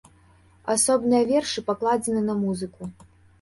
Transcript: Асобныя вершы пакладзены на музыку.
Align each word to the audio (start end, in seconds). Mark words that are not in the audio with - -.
Асобныя 0.75 1.27
вершы 1.31 1.59
пакладзены 1.69 2.25
на 2.31 2.35
музыку. 2.41 2.83